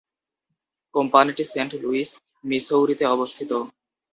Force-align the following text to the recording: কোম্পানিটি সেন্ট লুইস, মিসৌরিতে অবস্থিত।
কোম্পানিটি 0.95 1.43
সেন্ট 1.43 1.71
লুইস, 1.83 2.09
মিসৌরিতে 2.43 3.05
অবস্থিত। 3.05 3.51